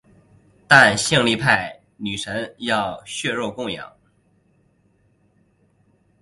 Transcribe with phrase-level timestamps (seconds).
[0.67, 3.93] 但性力派女神要血肉供养。